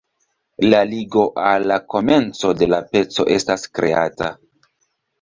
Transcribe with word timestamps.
La 0.71 0.79
ligo 0.93 1.25
al 1.51 1.67
la 1.73 1.79
komenco 1.95 2.55
de 2.63 2.71
la 2.75 2.83
peco 2.91 3.31
estas 3.39 3.71
kreata. 3.79 4.35